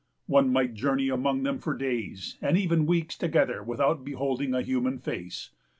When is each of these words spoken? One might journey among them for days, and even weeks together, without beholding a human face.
One 0.25 0.51
might 0.51 0.73
journey 0.73 1.09
among 1.09 1.43
them 1.43 1.59
for 1.59 1.75
days, 1.77 2.35
and 2.41 2.57
even 2.57 2.87
weeks 2.87 3.15
together, 3.15 3.61
without 3.61 4.03
beholding 4.03 4.55
a 4.55 4.63
human 4.63 4.97
face. 4.97 5.51